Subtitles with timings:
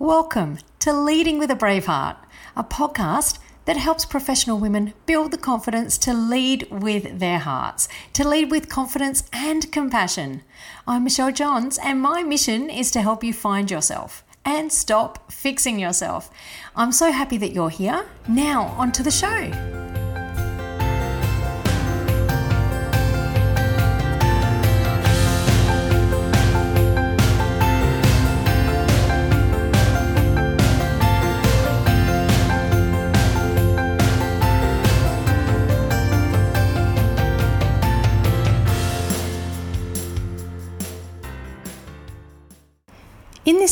[0.00, 2.16] Welcome to Leading with a Brave Heart,
[2.56, 8.26] a podcast that helps professional women build the confidence to lead with their hearts, to
[8.26, 10.40] lead with confidence and compassion.
[10.88, 15.78] I'm Michelle Johns, and my mission is to help you find yourself and stop fixing
[15.78, 16.30] yourself.
[16.74, 18.06] I'm so happy that you're here.
[18.26, 19.79] Now, on to the show.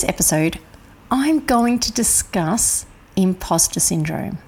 [0.01, 0.61] This episode,
[1.11, 4.39] I'm going to discuss imposter syndrome.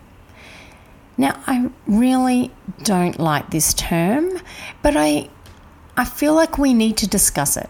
[1.18, 2.52] Now, I really
[2.84, 4.30] don't like this term,
[4.80, 5.28] but I,
[5.96, 7.68] I feel like we need to discuss it.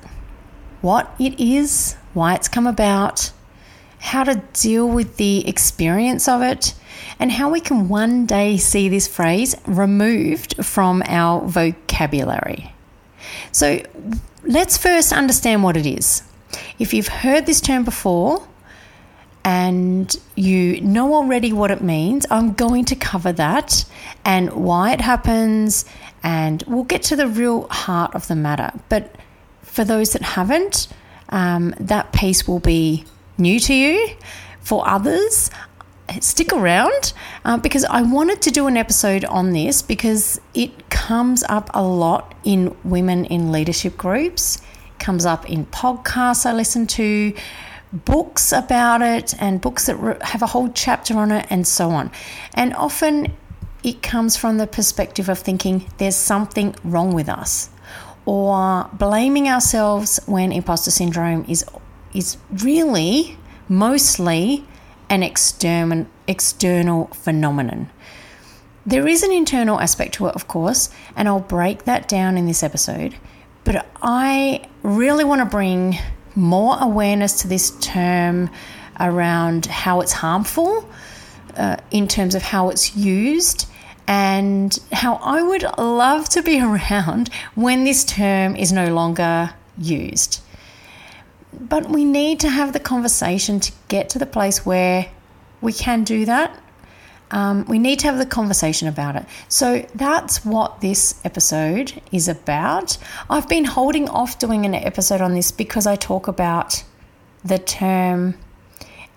[0.82, 3.32] What it is, why it's come about,
[3.98, 6.74] how to deal with the experience of it,
[7.18, 12.74] and how we can one day see this phrase removed from our vocabulary.
[13.52, 13.80] So,
[14.42, 16.24] let's first understand what it is.
[16.78, 18.46] If you've heard this term before
[19.44, 23.84] and you know already what it means, I'm going to cover that
[24.24, 25.84] and why it happens,
[26.22, 28.70] and we'll get to the real heart of the matter.
[28.88, 29.14] But
[29.62, 30.88] for those that haven't,
[31.30, 33.04] um, that piece will be
[33.38, 34.16] new to you.
[34.60, 35.50] For others,
[36.20, 37.12] stick around
[37.44, 41.82] uh, because I wanted to do an episode on this because it comes up a
[41.82, 44.60] lot in women in leadership groups
[45.00, 47.34] comes up in podcasts I listen to,
[47.92, 52.10] books about it, and books that have a whole chapter on it, and so on.
[52.54, 53.32] And often
[53.82, 57.70] it comes from the perspective of thinking there's something wrong with us
[58.26, 61.64] or blaming ourselves when imposter syndrome is
[62.12, 63.36] is really
[63.68, 64.66] mostly
[65.08, 67.90] an external external phenomenon.
[68.86, 72.46] There is an internal aspect to it, of course, and I'll break that down in
[72.46, 73.14] this episode.
[73.64, 75.98] But I really want to bring
[76.34, 78.50] more awareness to this term
[78.98, 80.88] around how it's harmful
[81.56, 83.68] uh, in terms of how it's used
[84.06, 90.40] and how I would love to be around when this term is no longer used.
[91.52, 95.10] But we need to have the conversation to get to the place where
[95.60, 96.58] we can do that
[97.30, 99.24] um, we need to have the conversation about it.
[99.48, 102.98] So that's what this episode is about.
[103.28, 106.82] I've been holding off doing an episode on this because I talk about
[107.44, 108.34] the term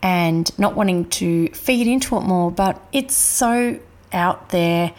[0.02, 3.80] and not wanting to feed into it more, but it's so
[4.12, 4.94] out there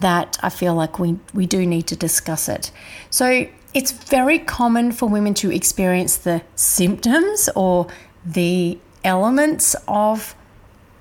[0.00, 2.70] that I feel like we, we do need to discuss it.
[3.10, 7.86] So it's very common for women to experience the symptoms or
[8.24, 10.34] the elements of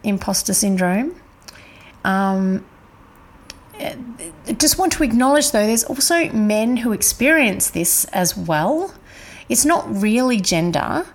[0.03, 1.19] imposter syndrome
[2.07, 2.65] um,
[4.57, 8.93] just want to acknowledge though, there's also men who experience this as well.
[9.49, 11.05] It's not really gender,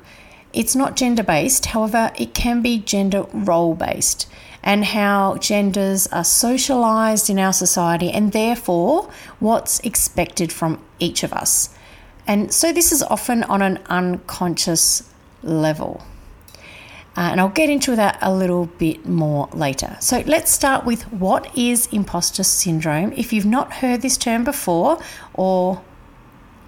[0.53, 4.28] it's not gender based, however, it can be gender role based
[4.62, 9.10] and how genders are socialized in our society and therefore
[9.41, 11.74] what's expected from each of us.
[12.26, 15.10] And so this is often on an unconscious
[15.42, 16.04] level.
[17.15, 19.99] Uh, and I'll get into that a little bit more later.
[20.00, 23.12] So let's start with what is imposter syndrome.
[23.12, 24.99] If you've not heard this term before,
[25.34, 25.83] or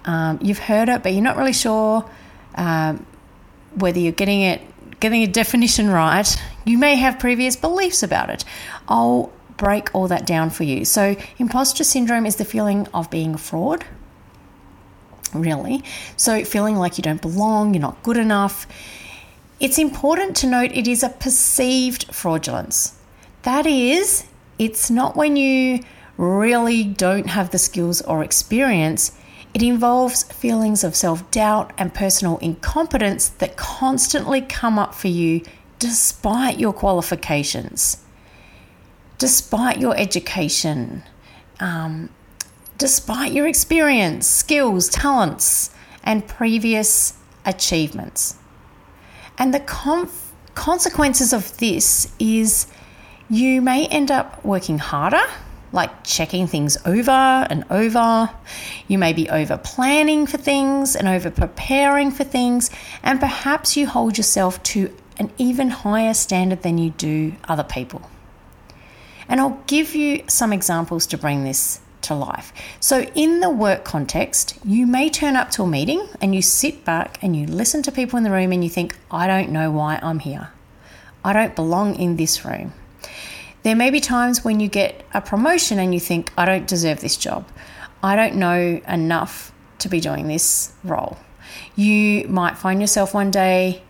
[0.05, 2.07] um, you've heard it but you're not really sure
[2.55, 3.05] um,
[3.73, 4.61] whether you're getting it
[4.99, 8.45] getting a definition right, you may have previous beliefs about it.
[8.87, 10.85] I'll break all that down for you.
[10.85, 13.83] So imposter syndrome is the feeling of being a fraud.
[15.33, 15.83] Really.
[16.17, 18.67] So feeling like you don't belong, you're not good enough
[19.59, 22.97] it's important to note it is a perceived fraudulence.
[23.43, 24.25] That is,
[24.59, 25.81] it's not when you
[26.17, 29.17] really don't have the skills or experience.
[29.53, 35.41] It involves feelings of self doubt and personal incompetence that constantly come up for you
[35.79, 38.03] despite your qualifications,
[39.17, 41.03] despite your education,
[41.59, 42.09] um,
[42.77, 45.69] despite your experience, skills, talents,
[46.03, 47.13] and previous
[47.45, 48.35] achievements.
[49.37, 52.67] And the conf- consequences of this is
[53.29, 55.23] you may end up working harder,
[55.71, 58.29] like checking things over and over.
[58.87, 62.69] You may be over planning for things and over preparing for things,
[63.03, 68.09] and perhaps you hold yourself to an even higher standard than you do other people.
[69.27, 72.51] And I'll give you some examples to bring this to life.
[72.79, 76.85] So, in the work context, you may turn up to a meeting and you sit
[76.85, 79.71] back and you listen to people in the room and you think, I don't know
[79.71, 80.51] why I'm here.
[81.23, 82.73] I don't belong in this room.
[83.63, 87.01] There may be times when you get a promotion and you think, I don't deserve
[87.01, 87.47] this job.
[88.03, 91.17] I don't know enough to be doing this role.
[91.75, 93.81] You might find yourself one day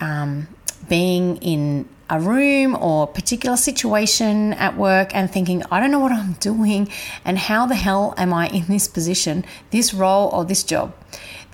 [0.00, 0.48] um,
[0.88, 6.12] being in a room or particular situation at work and thinking, I don't know what
[6.12, 6.90] I'm doing
[7.24, 10.94] and how the hell am I in this position, this role, or this job.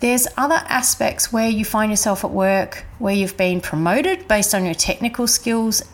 [0.00, 4.64] There's other aspects where you find yourself at work where you've been promoted based on
[4.64, 5.84] your technical skills,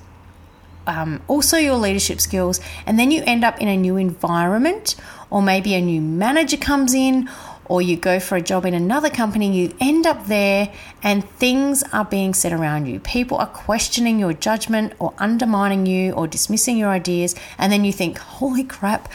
[0.87, 4.97] um, also your leadership skills, and then you end up in a new environment,
[5.29, 7.29] or maybe a new manager comes in,
[7.67, 10.73] or you go for a job in another company, you end up there
[11.03, 13.01] and things are being said around you.
[13.01, 17.35] People are questioning your judgment or undermining you or dismissing your ideas.
[17.57, 19.11] And then you think, holy crap,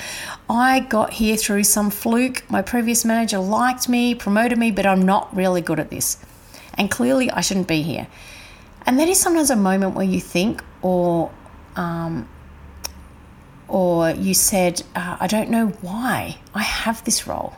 [0.50, 2.44] I got here through some fluke.
[2.50, 6.18] My previous manager liked me, promoted me, but I'm not really good at this.
[6.74, 8.08] And clearly I shouldn't be here.
[8.86, 11.32] And that is sometimes a moment where you think, or
[11.76, 12.28] um,
[13.68, 17.56] or you said, uh, I don't know why I have this role.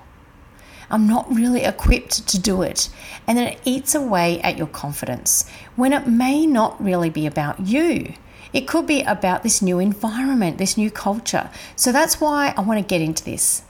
[0.92, 2.90] I'm not really equipped to do it.
[3.28, 7.60] And then it eats away at your confidence when it may not really be about
[7.62, 8.14] you.
[8.54, 11.50] It could be about this new environment, this new culture.
[11.76, 13.64] So that's why I want to get into this.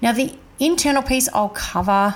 [0.00, 2.14] Now, the internal piece I'll cover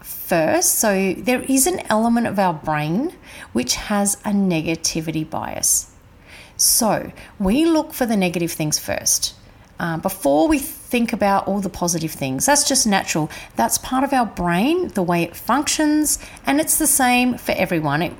[0.00, 0.76] first.
[0.76, 3.12] So there is an element of our brain
[3.52, 5.90] which has a negativity bias.
[6.56, 9.34] So we look for the negative things first.
[9.80, 12.44] Uh, before we think about all the positive things.
[12.44, 13.30] That's just natural.
[13.56, 18.02] That's part of our brain, the way it functions, and it's the same for everyone.
[18.02, 18.12] It,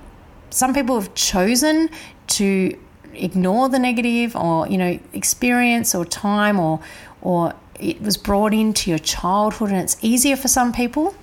[0.48, 1.90] some people have chosen
[2.28, 2.78] to
[3.12, 6.80] ignore the negative or you know experience or time or
[7.20, 11.14] or it was brought into your childhood and it's easier for some people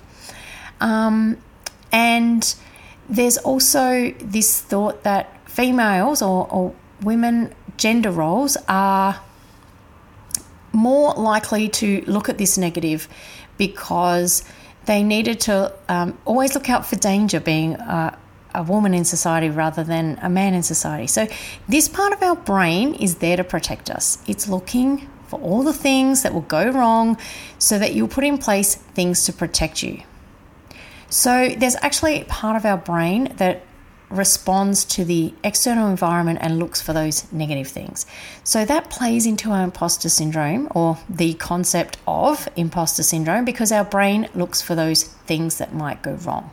[0.80, 1.36] um,
[1.90, 2.54] and
[3.08, 9.18] there's also this thought that females or, or women gender roles are
[10.78, 13.08] more likely to look at this negative
[13.58, 14.44] because
[14.86, 18.16] they needed to um, always look out for danger being a,
[18.54, 21.06] a woman in society rather than a man in society.
[21.06, 21.26] So,
[21.68, 24.18] this part of our brain is there to protect us.
[24.26, 27.18] It's looking for all the things that will go wrong
[27.58, 30.02] so that you'll put in place things to protect you.
[31.10, 33.62] So, there's actually part of our brain that
[34.10, 38.06] responds to the external environment and looks for those negative things.
[38.44, 43.84] So that plays into our imposter syndrome or the concept of imposter syndrome because our
[43.84, 46.50] brain looks for those things that might go wrong.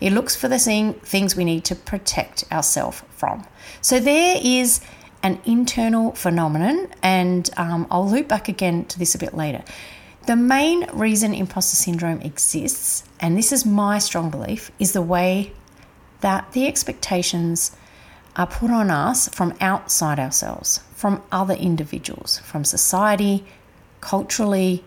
[0.00, 3.46] It looks for the things we need to protect ourselves from.
[3.80, 4.80] So there is
[5.22, 9.62] an internal phenomenon, and um, I'll loop back again to this a bit later.
[10.26, 15.52] The main reason imposter syndrome exists, and this is my strong belief, is the way
[16.22, 17.76] that the expectations
[18.34, 23.44] are put on us from outside ourselves, from other individuals, from society,
[24.00, 24.82] culturally.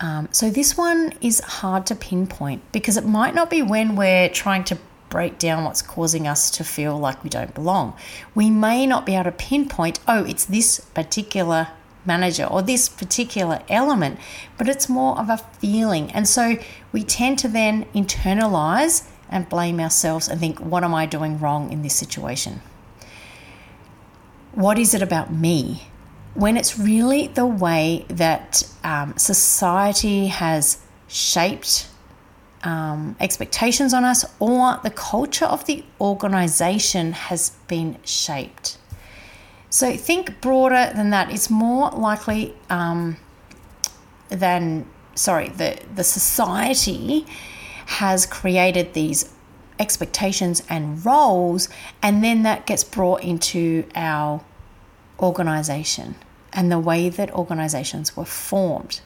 [0.00, 4.30] Um, so this one is hard to pinpoint because it might not be when we're
[4.30, 4.78] trying to
[5.10, 7.94] break down what's causing us to feel like we don't belong.
[8.34, 11.68] We may not be able to pinpoint, oh, it's this particular
[12.06, 14.18] manager or this particular element,
[14.56, 16.10] but it's more of a feeling.
[16.12, 16.56] And so
[16.92, 21.72] we tend to then internalize and blame ourselves and think, what am I doing wrong
[21.72, 22.60] in this situation?
[24.52, 25.84] What is it about me?
[26.34, 30.78] When it's really the way that um, society has
[31.08, 31.88] shaped
[32.62, 38.76] um, expectations on us or the culture of the organization has been shaped.
[39.70, 41.32] So think broader than that.
[41.32, 43.16] It's more likely um,
[44.28, 47.24] than, sorry, the, the society
[47.90, 49.28] has created these
[49.80, 51.68] expectations and roles,
[52.00, 54.40] and then that gets brought into our
[55.18, 56.14] organization
[56.52, 59.00] and the way that organizations were formed.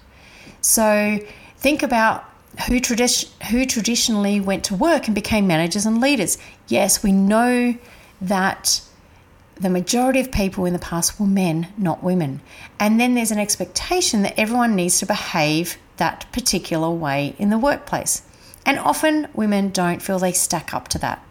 [0.61, 1.19] So
[1.57, 2.25] think about
[2.69, 6.37] who, tradi- who traditionally went to work and became managers and leaders.
[6.69, 7.77] Yes, we know
[8.21, 8.83] that
[9.55, 12.43] the majority of people in the past were men, not women.
[12.79, 17.59] And then there's an expectation that everyone needs to behave that particular way in the
[17.59, 18.23] workplace.
[18.67, 21.25] And often women don't feel they stack up to that.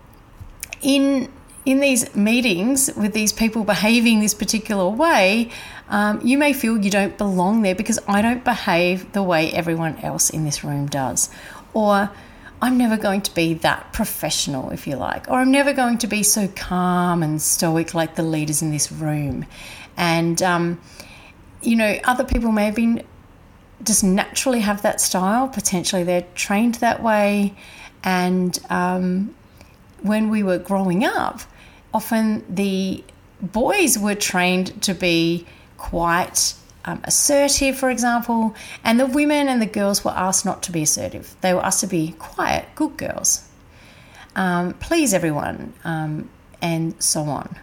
[0.82, 1.32] In
[1.66, 5.50] in these meetings with these people behaving this particular way,
[5.90, 9.98] um, you may feel you don't belong there because I don't behave the way everyone
[10.00, 11.30] else in this room does.
[11.74, 12.10] Or
[12.62, 15.30] I'm never going to be that professional, if you like.
[15.30, 18.92] Or I'm never going to be so calm and stoic like the leaders in this
[18.92, 19.46] room.
[19.96, 20.82] And, um,
[21.62, 23.04] you know, other people may have been
[23.84, 25.48] just naturally have that style.
[25.48, 27.56] Potentially they're trained that way.
[28.04, 29.34] And um,
[30.02, 31.42] when we were growing up,
[31.94, 33.04] often the
[33.42, 35.46] boys were trained to be
[35.78, 40.72] quite um, assertive, for example, and the women and the girls were asked not to
[40.72, 41.36] be assertive.
[41.42, 43.48] They were asked to be quiet, good girls,
[44.36, 46.30] um, please everyone, um,
[46.62, 47.58] and so on.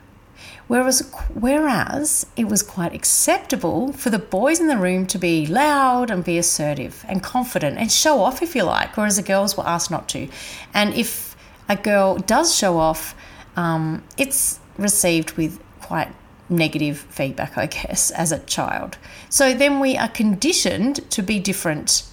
[0.71, 1.01] Whereas,
[1.35, 6.23] whereas it was quite acceptable for the boys in the room to be loud and
[6.23, 9.91] be assertive and confident and show off, if you like, whereas the girls were asked
[9.91, 10.29] not to.
[10.73, 11.35] And if
[11.69, 13.17] a girl does show off,
[13.57, 16.15] um, it's received with quite
[16.49, 18.97] negative feedback, I guess, as a child.
[19.29, 22.05] So then we are conditioned to be different,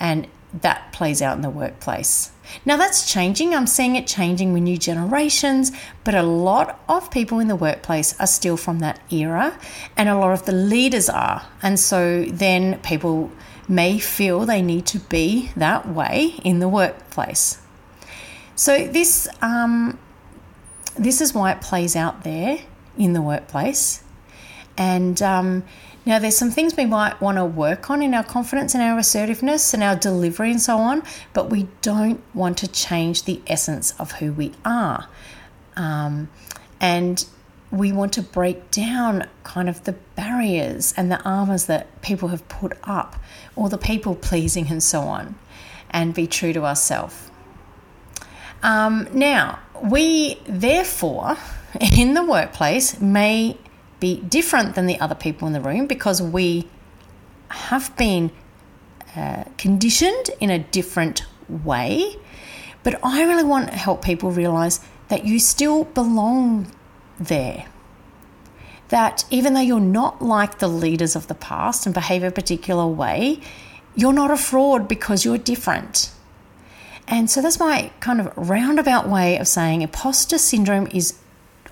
[0.00, 0.26] and
[0.62, 2.30] that plays out in the workplace.
[2.64, 3.54] Now that's changing.
[3.54, 5.72] I'm seeing it changing with new generations,
[6.04, 9.58] but a lot of people in the workplace are still from that era,
[9.96, 11.46] and a lot of the leaders are.
[11.62, 13.30] And so then people
[13.68, 17.58] may feel they need to be that way in the workplace.
[18.54, 19.98] So this um,
[20.98, 22.58] this is why it plays out there
[22.96, 24.02] in the workplace,
[24.78, 25.62] and um,
[26.06, 28.96] now, there's some things we might want to work on in our confidence and our
[28.96, 33.92] assertiveness and our delivery and so on, but we don't want to change the essence
[33.98, 35.08] of who we are.
[35.74, 36.28] Um,
[36.80, 37.26] and
[37.72, 42.46] we want to break down kind of the barriers and the armors that people have
[42.48, 43.16] put up,
[43.56, 45.34] or the people pleasing and so on,
[45.90, 47.32] and be true to ourselves.
[48.62, 51.36] Um, now, we therefore
[51.98, 53.58] in the workplace may
[54.00, 56.68] be different than the other people in the room because we
[57.48, 58.30] have been
[59.14, 62.16] uh, conditioned in a different way.
[62.82, 66.72] But I really want to help people realize that you still belong
[67.18, 67.66] there.
[68.88, 72.86] That even though you're not like the leaders of the past and behave a particular
[72.86, 73.40] way,
[73.94, 76.12] you're not a fraud because you're different.
[77.08, 81.18] And so that's my kind of roundabout way of saying imposter syndrome is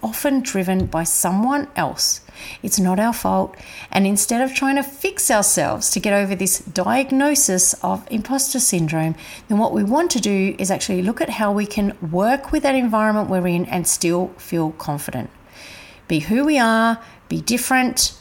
[0.05, 2.21] often driven by someone else.
[2.63, 3.57] It's not our fault.
[3.91, 9.17] And instead of trying to fix ourselves to get over this diagnosis of imposter syndrome,
[9.49, 12.63] then what we want to do is actually look at how we can work with
[12.65, 15.31] that environment we're in and still feel confident.
[16.07, 18.15] Be who we are, be different.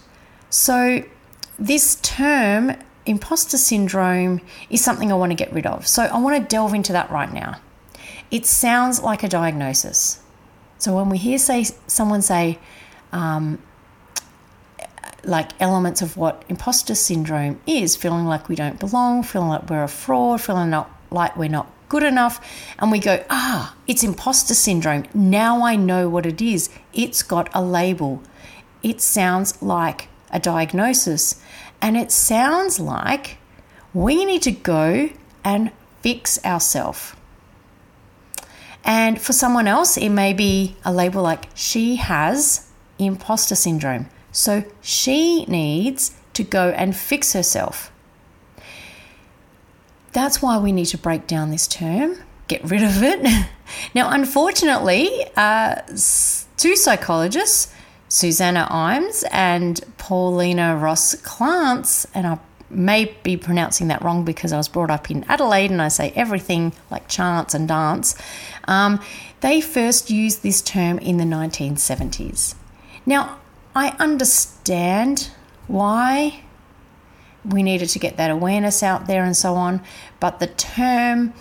[0.50, 1.04] So,
[1.60, 5.86] this term, imposter syndrome, is something I want to get rid of.
[5.86, 7.60] So, I want to delve into that right now.
[8.32, 10.23] It sounds like a diagnosis.
[10.84, 12.60] So when we hear say someone say,
[13.14, 13.60] um,
[15.24, 19.86] like elements of what imposter syndrome is, feeling like we don't belong, feeling like we're
[19.86, 22.46] a fraud, feeling not like we're not good enough,
[22.80, 25.06] and we go, ah, it's imposter syndrome.
[25.14, 26.70] Now I know what it is.
[26.92, 28.22] It's got a label.
[28.82, 31.42] It sounds like a diagnosis,
[31.82, 33.38] and it sounds like
[33.94, 35.12] we need to go
[35.46, 35.72] and
[36.02, 37.14] fix ourselves.
[38.84, 42.68] And for someone else, it may be a label like she has
[43.00, 44.10] imposter syndrome.
[44.32, 47.92] So she needs to go and fix herself.
[50.12, 53.48] That's why we need to break down this term, get rid of it.
[53.96, 55.76] now, unfortunately, uh,
[56.58, 57.74] two psychologists,
[58.10, 62.38] Susanna Imes and Pauline Rose Clance, and I
[62.74, 66.12] may be pronouncing that wrong because I was brought up in Adelaide and I say
[66.16, 68.16] everything like chance and dance.
[68.68, 69.00] Um,
[69.42, 72.56] they first used this term in the 1970s.
[73.06, 73.40] Now,
[73.76, 75.30] I understand
[75.68, 76.44] why
[77.46, 79.82] we needed to get that awareness out there and so on,
[80.20, 81.34] but the term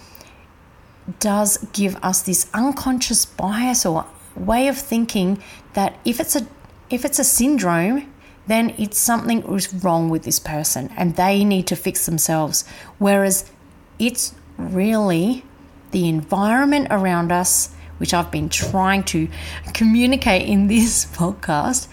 [1.20, 5.42] does give us this unconscious bias or way of thinking
[5.74, 6.46] that if it's a
[6.90, 8.11] if it's a syndrome
[8.46, 12.64] then it's something is wrong with this person and they need to fix themselves.
[12.98, 13.50] Whereas
[13.98, 15.44] it's really
[15.92, 19.28] the environment around us, which I've been trying to
[19.74, 21.86] communicate in this podcast,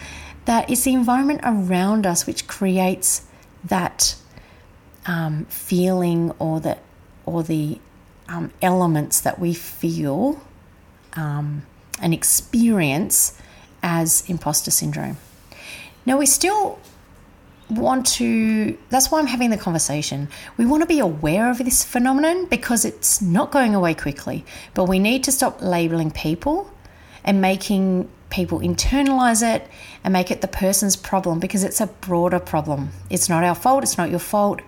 [0.45, 3.27] that it's the environment around us which creates
[3.63, 4.15] that
[5.05, 6.77] um, feeling or the
[7.25, 7.79] or the
[8.27, 10.41] um, elements that we feel
[11.13, 11.63] um,
[12.01, 13.39] and experience
[13.83, 15.17] as imposter syndrome.
[16.05, 16.79] Now, we still
[17.69, 20.27] want to, that's why I'm having the conversation.
[20.57, 24.85] We want to be aware of this phenomenon because it's not going away quickly, but
[24.85, 26.71] we need to stop labeling people
[27.23, 29.67] and making people internalize it
[30.03, 32.89] and make it the person's problem because it's a broader problem.
[33.09, 34.61] It's not our fault, it's not your fault.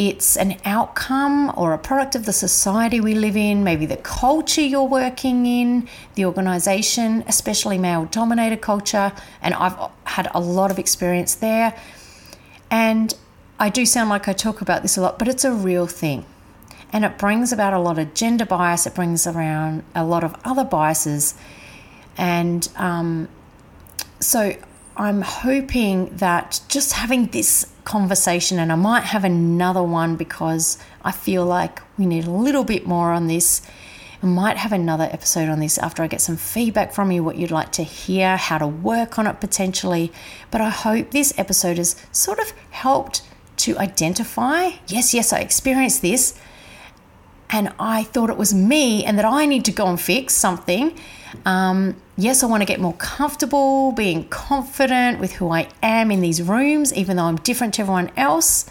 [0.00, 4.60] It's an outcome or a product of the society we live in, maybe the culture
[4.60, 9.10] you're working in, the organization, especially male dominated culture.
[9.42, 11.76] And I've had a lot of experience there.
[12.70, 13.12] And
[13.58, 16.24] I do sound like I talk about this a lot, but it's a real thing.
[16.92, 20.36] And it brings about a lot of gender bias, it brings around a lot of
[20.44, 21.34] other biases.
[22.16, 23.28] And um,
[24.20, 24.54] so
[24.96, 31.10] I'm hoping that just having this conversation, and I might have another one because I
[31.10, 33.62] feel like we need a little bit more on this.
[34.22, 37.36] I might have another episode on this after I get some feedback from you, what
[37.36, 40.12] you'd like to hear, how to work on it potentially.
[40.50, 43.22] But I hope this episode has sort of helped
[43.58, 46.38] to identify yes, yes, I experienced this,
[47.48, 50.94] and I thought it was me and that I need to go and fix something.
[51.44, 56.20] Um, yes, I want to get more comfortable, being confident with who I am in
[56.20, 58.68] these rooms, even though I'm different to everyone else.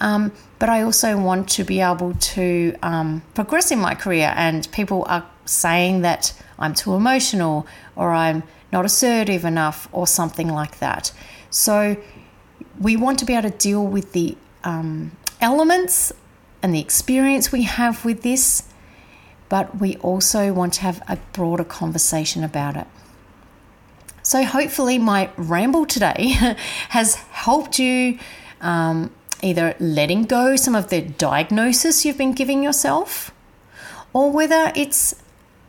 [0.00, 4.32] Um, but I also want to be able to um, progress in my career.
[4.36, 10.48] And people are saying that I'm too emotional or I'm not assertive enough or something
[10.48, 11.12] like that.
[11.50, 11.96] So
[12.80, 16.12] we want to be able to deal with the um, elements
[16.62, 18.64] and the experience we have with this,
[19.48, 22.86] but we also want to have a broader conversation about it.
[24.22, 26.28] So, hopefully, my ramble today
[26.88, 28.18] has helped you
[28.60, 29.10] um,
[29.42, 33.32] either letting go some of the diagnosis you've been giving yourself,
[34.12, 35.14] or whether it's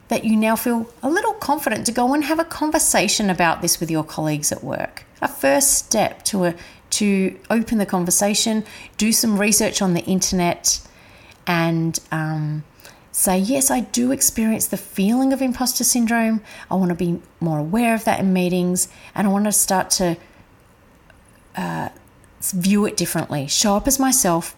[0.08, 3.80] that you now feel a little confident to go and have a conversation about this
[3.80, 5.04] with your colleagues at work.
[5.22, 6.56] A first step to a
[6.92, 8.64] to open the conversation,
[8.98, 10.80] do some research on the internet,
[11.46, 12.64] and um,
[13.16, 16.42] say, Yes, I do experience the feeling of imposter syndrome.
[16.70, 19.90] I want to be more aware of that in meetings, and I want to start
[19.92, 20.18] to
[21.56, 21.90] uh,
[22.42, 24.56] view it differently, show up as myself,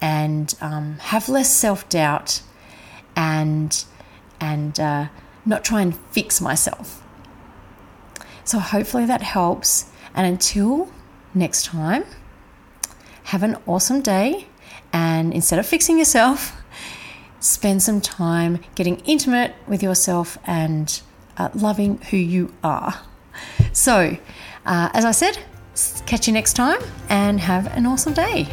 [0.00, 2.42] and um, have less self doubt,
[3.16, 3.84] and
[4.40, 5.06] and uh,
[5.46, 7.02] not try and fix myself.
[8.44, 9.90] So hopefully that helps.
[10.14, 10.92] And until
[11.32, 12.04] next time,
[13.24, 14.48] have an awesome day.
[14.92, 16.59] And instead of fixing yourself,
[17.40, 21.00] spend some time getting intimate with yourself and
[21.36, 23.00] uh, loving who you are.
[23.72, 24.16] So,
[24.66, 25.38] uh, as I said,
[26.06, 28.48] catch you next time and have an awesome day.